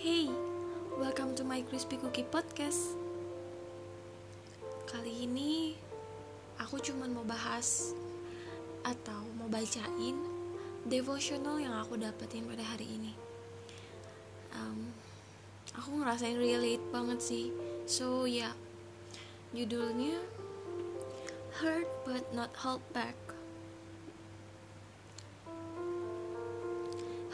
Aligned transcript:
Hey, 0.00 0.32
welcome 0.96 1.36
to 1.36 1.44
my 1.44 1.60
Crispy 1.60 2.00
Cookie 2.00 2.24
Podcast. 2.24 2.96
Kali 4.88 5.28
ini 5.28 5.76
aku 6.56 6.80
cuma 6.80 7.04
mau 7.04 7.20
bahas 7.20 7.92
atau 8.80 9.28
mau 9.36 9.44
bacain 9.52 10.16
devotional 10.88 11.60
yang 11.60 11.76
aku 11.76 12.00
dapetin 12.00 12.48
pada 12.48 12.64
hari 12.64 12.88
ini. 12.88 13.12
Um, 14.56 14.88
aku 15.76 16.00
ngerasain 16.00 16.40
relate 16.40 16.80
banget 16.88 17.20
sih. 17.20 17.52
So 17.84 18.24
ya, 18.24 18.48
yeah. 18.48 18.54
judulnya 19.52 20.16
Hurt 21.60 21.92
but 22.08 22.24
not 22.32 22.56
held 22.56 22.80
back. 22.96 23.20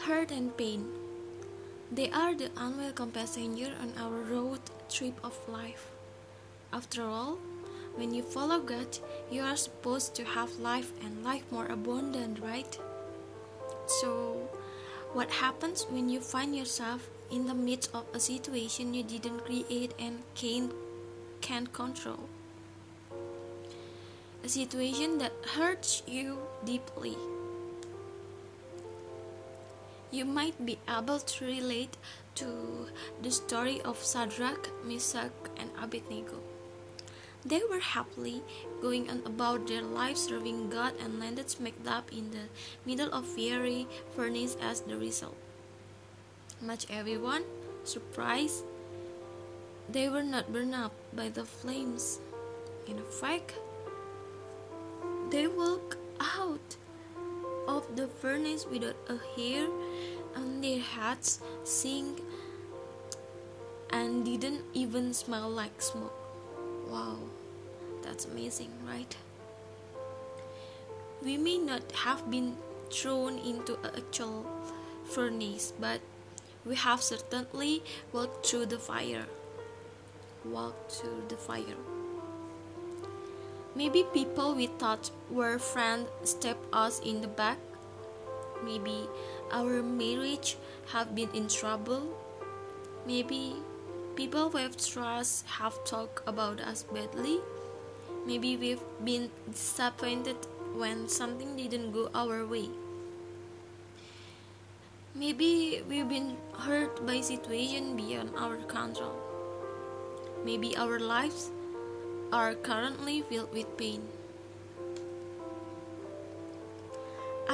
Hurt 0.03 0.35
and 0.35 0.51
pain. 0.59 1.06
They 1.89 2.11
are 2.11 2.35
the 2.35 2.51
unwelcome 2.57 3.11
passenger 3.11 3.71
on 3.79 3.93
our 3.97 4.19
road 4.19 4.59
trip 4.89 5.15
of 5.23 5.39
life. 5.47 5.87
After 6.73 7.07
all, 7.07 7.37
when 7.95 8.13
you 8.13 8.23
follow 8.23 8.59
God, 8.59 8.99
you 9.31 9.41
are 9.41 9.55
supposed 9.55 10.13
to 10.15 10.25
have 10.25 10.59
life 10.59 10.91
and 11.01 11.23
life 11.23 11.49
more 11.49 11.65
abundant, 11.67 12.39
right? 12.43 12.77
So, 14.01 14.49
what 15.13 15.31
happens 15.31 15.87
when 15.89 16.09
you 16.09 16.19
find 16.19 16.53
yourself 16.53 17.07
in 17.31 17.47
the 17.47 17.55
midst 17.55 17.95
of 17.95 18.03
a 18.13 18.19
situation 18.19 18.93
you 18.93 19.03
didn't 19.03 19.45
create 19.45 19.93
and 19.97 20.23
can't, 20.35 20.73
can't 21.39 21.71
control? 21.71 22.27
A 24.43 24.49
situation 24.49 25.19
that 25.19 25.31
hurts 25.55 26.03
you 26.05 26.37
deeply 26.65 27.15
you 30.11 30.25
might 30.25 30.65
be 30.65 30.79
able 30.87 31.19
to 31.19 31.45
relate 31.45 31.97
to 32.35 32.87
the 33.21 33.31
story 33.31 33.81
of 33.81 34.03
Shadrach, 34.05 34.69
Meshach, 34.85 35.31
and 35.57 35.69
Abednego. 35.81 36.39
They 37.45 37.61
were 37.69 37.79
happily 37.79 38.41
going 38.81 39.09
on 39.09 39.23
about 39.25 39.67
their 39.67 39.81
lives 39.81 40.27
serving 40.27 40.69
God 40.69 40.93
and 40.99 41.19
landed 41.19 41.49
smack 41.49 41.73
dab 41.83 42.03
in 42.11 42.31
the 42.31 42.51
middle 42.85 43.11
of 43.13 43.25
fiery 43.25 43.87
furnace 44.15 44.57
as 44.61 44.81
the 44.81 44.97
result. 44.97 45.37
Much 46.61 46.85
everyone, 46.89 47.43
surprised, 47.83 48.63
they 49.89 50.09
were 50.09 50.23
not 50.23 50.51
burned 50.51 50.75
up 50.75 50.91
by 51.13 51.29
the 51.29 51.45
flames. 51.45 52.19
In 52.87 52.99
fact, 53.21 53.53
they 55.29 55.47
walked 55.47 55.95
out 56.19 56.75
of 57.67 57.95
the 57.95 58.07
furnace 58.07 58.65
without 58.65 58.95
a 59.07 59.19
hair 59.35 59.67
their 60.61 60.79
heads, 60.79 61.39
sing, 61.63 62.19
and 63.89 64.25
didn't 64.25 64.61
even 64.73 65.13
smell 65.13 65.49
like 65.49 65.81
smoke. 65.81 66.13
Wow, 66.89 67.17
that's 68.01 68.25
amazing, 68.25 68.71
right? 68.87 69.15
We 71.23 71.37
may 71.37 71.57
not 71.57 71.91
have 72.03 72.29
been 72.29 72.57
thrown 72.91 73.39
into 73.39 73.75
an 73.81 73.91
actual 73.97 74.45
furnace, 75.05 75.73
but 75.79 76.01
we 76.65 76.75
have 76.75 77.01
certainly 77.01 77.83
walked 78.11 78.45
through 78.45 78.67
the 78.67 78.77
fire. 78.77 79.25
Walked 80.45 80.91
through 80.91 81.23
the 81.27 81.37
fire. 81.37 81.79
Maybe 83.75 84.03
people 84.13 84.55
we 84.55 84.67
thought 84.67 85.11
were 85.29 85.59
friends 85.59 86.09
stabbed 86.23 86.65
us 86.73 86.99
in 86.99 87.21
the 87.21 87.27
back. 87.27 87.57
Maybe 88.65 89.07
our 89.51 89.81
marriage 89.83 90.57
have 90.87 91.15
been 91.15 91.29
in 91.33 91.47
trouble. 91.47 92.17
Maybe 93.05 93.55
people 94.15 94.49
we 94.49 94.61
have 94.61 94.77
trust 94.77 95.45
have 95.45 95.83
talked 95.85 96.27
about 96.27 96.59
us 96.59 96.83
badly. 96.83 97.39
Maybe 98.25 98.57
we've 98.57 98.83
been 99.03 99.29
disappointed 99.51 100.37
when 100.75 101.07
something 101.07 101.55
didn't 101.55 101.91
go 101.91 102.09
our 102.13 102.45
way. 102.45 102.69
Maybe 105.15 105.81
we've 105.89 106.09
been 106.09 106.37
hurt 106.53 107.05
by 107.05 107.21
situation 107.21 107.95
beyond 107.95 108.31
our 108.37 108.57
control. 108.69 109.15
Maybe 110.45 110.77
our 110.77 110.99
lives 110.99 111.49
are 112.31 112.53
currently 112.53 113.23
filled 113.23 113.53
with 113.53 113.65
pain. 113.77 114.01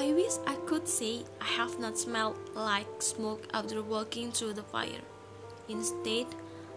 I 0.04 0.12
wish 0.12 0.34
I 0.46 0.56
could 0.68 0.86
say 0.86 1.24
I 1.40 1.46
have 1.46 1.80
not 1.80 1.98
smelled 1.98 2.36
like 2.56 3.02
smoke 3.02 3.48
after 3.54 3.82
walking 3.82 4.34
through 4.34 4.52
the 4.52 4.64
fire. 4.64 5.04
Instead, 5.70 6.26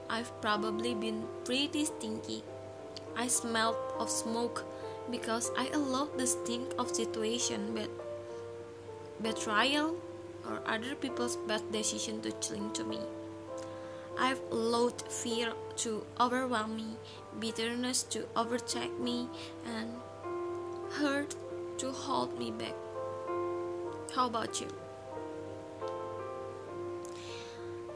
I've 0.08 0.30
probably 0.40 0.94
been 0.94 1.24
pretty 1.44 1.86
stinky. 1.86 2.44
I 3.16 3.26
smelled 3.26 3.74
of 3.98 4.10
smoke 4.10 4.64
because 5.10 5.50
I 5.58 5.66
allowed 5.74 6.16
the 6.16 6.28
stink 6.28 6.72
of 6.78 6.94
situation, 6.94 7.88
betrayal 9.20 9.96
or 10.48 10.60
other 10.64 10.94
people's 10.94 11.34
bad 11.48 11.72
decision 11.72 12.20
to 12.20 12.30
cling 12.30 12.70
to 12.74 12.84
me. 12.84 13.00
I've 14.16 14.40
allowed 14.52 15.02
fear 15.10 15.52
to 15.78 16.06
overwhelm 16.20 16.76
me, 16.76 16.96
bitterness 17.40 18.04
to 18.04 18.28
overtake 18.36 18.96
me, 19.00 19.28
and 19.66 19.90
hurt 20.92 21.34
to 21.78 21.90
hold 21.90 22.38
me 22.38 22.52
back. 22.52 22.85
How 24.14 24.26
about 24.26 24.60
you? 24.60 24.68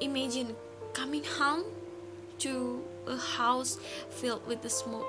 Imagine 0.00 0.56
coming 0.93 1.25
home 1.25 1.65
to 2.38 2.82
a 3.06 3.16
house 3.16 3.78
filled 4.10 4.47
with 4.47 4.62
the 4.62 4.71
smoke. 4.71 5.06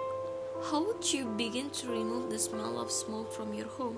How 0.70 0.86
would 0.86 1.12
you 1.12 1.26
begin 1.26 1.70
to 1.72 1.88
remove 1.88 2.30
the 2.30 2.40
smell 2.40 2.80
of 2.80 2.92
smoke 2.92 3.34
from 3.34 3.54
your 3.54 3.68
home? 3.68 3.98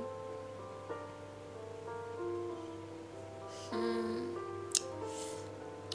Hmm. 3.70 4.38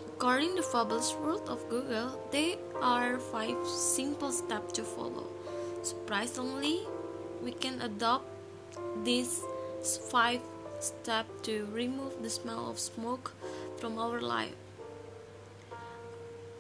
According 0.08 0.56
to 0.56 0.62
Fable's 0.62 1.14
World 1.14 1.48
of 1.48 1.68
Google, 1.68 2.20
there 2.30 2.56
are 2.82 3.18
five 3.18 3.56
simple 3.66 4.32
steps 4.32 4.72
to 4.74 4.82
follow. 4.82 5.26
Surprisingly, 5.82 6.80
we 7.42 7.52
can 7.52 7.80
adopt 7.80 8.26
these 9.04 9.42
five 10.10 10.40
steps 10.80 11.30
to 11.42 11.66
remove 11.72 12.22
the 12.22 12.30
smell 12.30 12.70
of 12.70 12.78
smoke 12.78 13.32
from 13.78 13.98
our 13.98 14.20
life. 14.20 14.54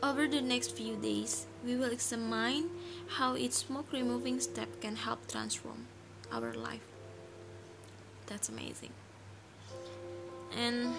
Over 0.02 0.28
the 0.28 0.40
next 0.40 0.76
few 0.76 0.96
days, 0.96 1.46
we 1.64 1.76
will 1.76 1.90
examine 1.90 2.70
how 3.08 3.36
each 3.36 3.52
smoke 3.52 3.92
removing 3.92 4.40
step 4.40 4.80
can 4.80 4.96
help 4.96 5.26
transform 5.26 5.86
our 6.30 6.52
life. 6.54 6.86
That's 8.26 8.48
amazing. 8.48 8.92
And 10.56 10.94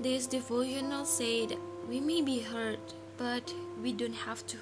This 0.00 0.26
devotional 0.26 1.06
said, 1.06 1.56
We 1.88 2.00
may 2.00 2.20
be 2.20 2.40
hurt, 2.40 2.92
but 3.16 3.54
we 3.80 3.92
don't 3.92 4.12
have 4.26 4.46
to, 4.48 4.58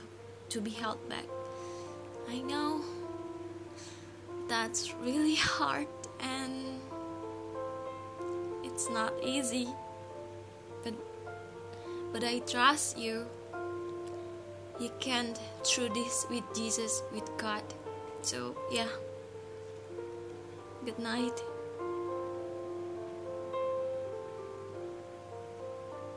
to 0.51 0.61
be 0.61 0.71
held 0.71 1.09
back. 1.09 1.25
That's 4.53 4.93
really 5.01 5.35
hard 5.35 5.89
and 6.21 6.53
it's 8.63 8.91
not 8.91 9.15
easy. 9.23 9.67
But 10.85 10.93
but 12.13 12.23
I 12.23 12.41
trust 12.41 12.99
you. 12.99 13.25
You 14.79 14.91
can 15.01 15.35
through 15.65 15.91
this 15.91 16.27
with 16.29 16.45
Jesus, 16.55 17.03
with 17.15 17.29
God. 17.39 17.65
So 18.21 18.55
yeah. 18.71 18.93
Good 20.85 20.99
night. 20.99 21.52